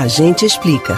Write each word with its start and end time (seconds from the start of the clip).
A 0.00 0.08
gente 0.08 0.46
explica. 0.46 0.96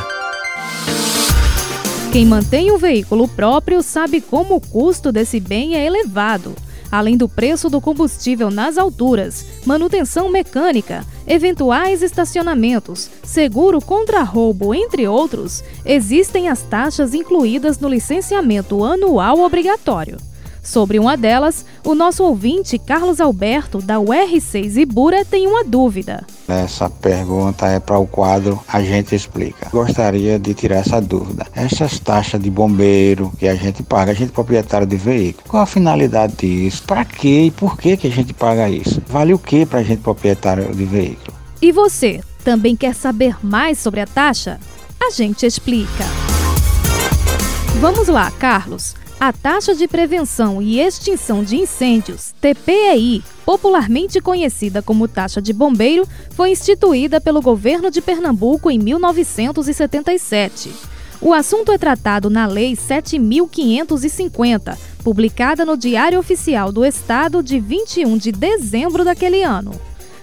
Quem 2.12 2.24
mantém 2.24 2.70
um 2.70 2.78
veículo 2.78 3.26
próprio 3.26 3.82
sabe 3.82 4.20
como 4.20 4.54
o 4.54 4.60
custo 4.60 5.10
desse 5.10 5.40
bem 5.40 5.74
é 5.74 5.84
elevado. 5.84 6.54
Além 6.88 7.16
do 7.16 7.28
preço 7.28 7.68
do 7.68 7.80
combustível 7.80 8.48
nas 8.48 8.78
alturas, 8.78 9.44
manutenção 9.66 10.30
mecânica, 10.30 11.04
eventuais 11.26 12.00
estacionamentos, 12.00 13.10
seguro 13.24 13.80
contra 13.80 14.22
roubo, 14.22 14.72
entre 14.72 15.08
outros, 15.08 15.64
existem 15.84 16.48
as 16.48 16.62
taxas 16.62 17.12
incluídas 17.12 17.80
no 17.80 17.88
licenciamento 17.88 18.84
anual 18.84 19.40
obrigatório. 19.40 20.16
Sobre 20.62 21.00
uma 21.00 21.16
delas, 21.16 21.66
o 21.84 21.92
nosso 21.92 22.22
ouvinte 22.22 22.78
Carlos 22.78 23.20
Alberto, 23.20 23.78
da 23.78 23.96
UR6 23.96 24.76
Ibura, 24.76 25.24
tem 25.24 25.48
uma 25.48 25.64
dúvida. 25.64 26.24
Essa 26.52 26.90
pergunta 26.90 27.66
é 27.66 27.80
para 27.80 27.98
o 27.98 28.06
quadro 28.06 28.62
A 28.68 28.82
gente 28.82 29.14
explica. 29.14 29.68
Gostaria 29.70 30.38
de 30.38 30.52
tirar 30.52 30.76
essa 30.76 31.00
dúvida. 31.00 31.46
Essas 31.54 31.98
taxas 31.98 32.40
de 32.40 32.50
bombeiro 32.50 33.32
que 33.38 33.48
a 33.48 33.54
gente 33.54 33.82
paga, 33.82 34.12
a 34.12 34.14
gente 34.14 34.28
é 34.30 34.32
proprietário 34.32 34.86
de 34.86 34.96
veículo, 34.96 35.48
qual 35.48 35.62
a 35.62 35.66
finalidade 35.66 36.34
disso? 36.36 36.82
Para 36.86 37.04
que 37.04 37.46
e 37.46 37.50
por 37.50 37.78
que, 37.78 37.96
que 37.96 38.06
a 38.06 38.10
gente 38.10 38.34
paga 38.34 38.68
isso? 38.68 39.02
Vale 39.08 39.32
o 39.32 39.38
que 39.38 39.64
para 39.64 39.80
a 39.80 39.82
gente 39.82 40.02
proprietário 40.02 40.74
de 40.74 40.84
veículo? 40.84 41.36
E 41.60 41.72
você, 41.72 42.20
também 42.44 42.76
quer 42.76 42.94
saber 42.94 43.36
mais 43.42 43.78
sobre 43.78 44.00
a 44.00 44.06
taxa? 44.06 44.58
A 45.00 45.10
gente 45.10 45.46
explica. 45.46 46.04
Vamos 47.80 48.08
lá, 48.08 48.30
Carlos. 48.30 48.94
A 49.24 49.32
taxa 49.32 49.72
de 49.72 49.86
prevenção 49.86 50.60
e 50.60 50.80
extinção 50.80 51.44
de 51.44 51.54
incêndios, 51.54 52.34
TPEI, 52.40 53.22
popularmente 53.46 54.20
conhecida 54.20 54.82
como 54.82 55.06
taxa 55.06 55.40
de 55.40 55.52
bombeiro, 55.52 56.04
foi 56.30 56.50
instituída 56.50 57.20
pelo 57.20 57.40
governo 57.40 57.88
de 57.88 58.02
Pernambuco 58.02 58.68
em 58.68 58.80
1977. 58.80 60.72
O 61.20 61.32
assunto 61.32 61.70
é 61.70 61.78
tratado 61.78 62.28
na 62.28 62.46
Lei 62.46 62.74
7550, 62.74 64.76
publicada 65.04 65.64
no 65.64 65.76
Diário 65.76 66.18
Oficial 66.18 66.72
do 66.72 66.84
Estado 66.84 67.44
de 67.44 67.60
21 67.60 68.18
de 68.18 68.32
dezembro 68.32 69.04
daquele 69.04 69.44
ano. 69.44 69.70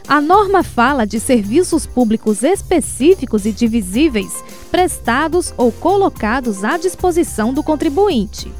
A 0.10 0.20
norma 0.20 0.62
fala 0.62 1.08
de 1.08 1.22
serviços 1.22 1.86
públicos 1.86 2.44
específicos 2.44 3.46
e 3.46 3.54
divisíveis 3.54 4.44
prestados 4.70 5.54
ou 5.56 5.72
colocados 5.72 6.66
à 6.66 6.78
disposição 6.78 7.54
do 7.54 7.64
contribuinte. 7.64 8.52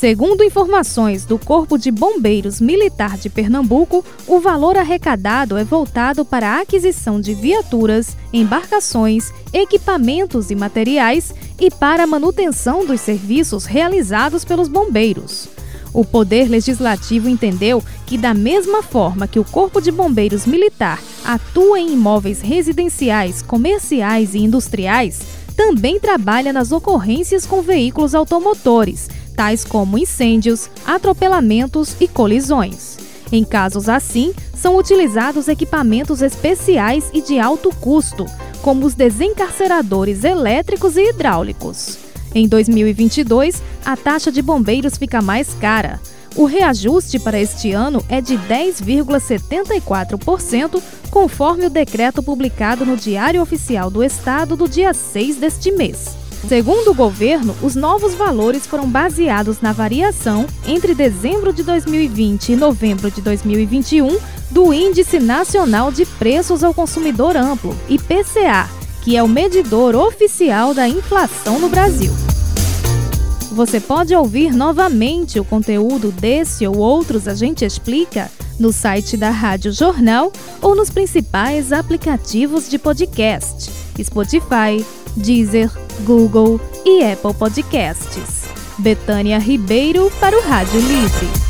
Segundo 0.00 0.42
informações 0.42 1.26
do 1.26 1.38
Corpo 1.38 1.76
de 1.76 1.90
Bombeiros 1.90 2.58
Militar 2.58 3.18
de 3.18 3.28
Pernambuco, 3.28 4.02
o 4.26 4.40
valor 4.40 4.78
arrecadado 4.78 5.58
é 5.58 5.62
voltado 5.62 6.24
para 6.24 6.52
a 6.52 6.60
aquisição 6.62 7.20
de 7.20 7.34
viaturas, 7.34 8.16
embarcações, 8.32 9.30
equipamentos 9.52 10.50
e 10.50 10.54
materiais 10.54 11.34
e 11.60 11.70
para 11.70 12.04
a 12.04 12.06
manutenção 12.06 12.86
dos 12.86 13.02
serviços 13.02 13.66
realizados 13.66 14.42
pelos 14.42 14.68
bombeiros. 14.68 15.50
O 15.92 16.02
Poder 16.02 16.48
Legislativo 16.48 17.28
entendeu 17.28 17.84
que, 18.06 18.16
da 18.16 18.32
mesma 18.32 18.82
forma 18.82 19.28
que 19.28 19.38
o 19.38 19.44
Corpo 19.44 19.82
de 19.82 19.92
Bombeiros 19.92 20.46
Militar 20.46 20.98
atua 21.22 21.78
em 21.78 21.92
imóveis 21.92 22.40
residenciais, 22.40 23.42
comerciais 23.42 24.34
e 24.34 24.38
industriais, 24.38 25.20
também 25.54 26.00
trabalha 26.00 26.54
nas 26.54 26.72
ocorrências 26.72 27.44
com 27.44 27.60
veículos 27.60 28.14
automotores 28.14 29.19
tais 29.40 29.64
como 29.64 29.96
incêndios, 29.96 30.68
atropelamentos 30.84 31.96
e 31.98 32.06
colisões. 32.06 32.98
Em 33.32 33.42
casos 33.42 33.88
assim, 33.88 34.34
são 34.54 34.76
utilizados 34.76 35.48
equipamentos 35.48 36.20
especiais 36.20 37.08
e 37.14 37.22
de 37.22 37.38
alto 37.38 37.74
custo, 37.76 38.26
como 38.60 38.84
os 38.84 38.92
desencarceradores 38.92 40.24
elétricos 40.24 40.98
e 40.98 41.08
hidráulicos. 41.08 41.96
Em 42.34 42.46
2022, 42.46 43.62
a 43.82 43.96
taxa 43.96 44.30
de 44.30 44.42
bombeiros 44.42 44.98
fica 44.98 45.22
mais 45.22 45.54
cara. 45.54 45.98
O 46.36 46.44
reajuste 46.44 47.18
para 47.18 47.40
este 47.40 47.72
ano 47.72 48.04
é 48.10 48.20
de 48.20 48.36
10,74%, 48.36 50.82
conforme 51.10 51.64
o 51.64 51.70
decreto 51.70 52.22
publicado 52.22 52.84
no 52.84 52.94
Diário 52.94 53.40
Oficial 53.40 53.90
do 53.90 54.04
Estado 54.04 54.54
do 54.54 54.68
dia 54.68 54.92
6 54.92 55.36
deste 55.36 55.72
mês. 55.72 56.19
Segundo 56.48 56.90
o 56.90 56.94
governo, 56.94 57.54
os 57.62 57.76
novos 57.76 58.14
valores 58.14 58.66
foram 58.66 58.88
baseados 58.88 59.60
na 59.60 59.72
variação 59.72 60.46
entre 60.66 60.94
dezembro 60.94 61.52
de 61.52 61.62
2020 61.62 62.52
e 62.52 62.56
novembro 62.56 63.10
de 63.10 63.20
2021 63.20 64.18
do 64.50 64.72
Índice 64.72 65.20
Nacional 65.20 65.92
de 65.92 66.04
Preços 66.04 66.64
ao 66.64 66.74
Consumidor 66.74 67.36
Amplo, 67.36 67.76
IPCA, 67.88 68.68
que 69.02 69.16
é 69.16 69.22
o 69.22 69.28
medidor 69.28 69.94
oficial 69.94 70.74
da 70.74 70.88
inflação 70.88 71.60
no 71.60 71.68
Brasil. 71.68 72.12
Você 73.52 73.78
pode 73.78 74.14
ouvir 74.14 74.52
novamente 74.52 75.38
o 75.38 75.44
conteúdo 75.44 76.10
desse 76.10 76.66
ou 76.66 76.78
outros 76.78 77.28
A 77.28 77.34
Gente 77.34 77.64
Explica 77.64 78.30
no 78.58 78.72
site 78.72 79.16
da 79.16 79.30
Rádio 79.30 79.72
Jornal 79.72 80.32
ou 80.60 80.74
nos 80.74 80.90
principais 80.90 81.72
aplicativos 81.72 82.68
de 82.68 82.78
podcast: 82.78 83.70
Spotify, 84.02 84.84
Deezer, 85.16 85.70
Google 86.00 86.60
e 86.84 87.04
Apple 87.04 87.34
Podcasts. 87.34 88.44
Betânia 88.78 89.38
Ribeiro 89.38 90.10
para 90.18 90.36
o 90.36 90.42
Rádio 90.42 90.80
Livre. 90.80 91.49